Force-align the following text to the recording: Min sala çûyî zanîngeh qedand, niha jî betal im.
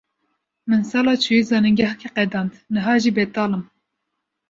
Min 0.69 0.81
sala 0.89 1.13
çûyî 1.23 1.43
zanîngeh 1.49 1.95
qedand, 2.15 2.53
niha 2.73 2.95
jî 3.01 3.11
betal 3.17 3.51
im. 3.57 3.63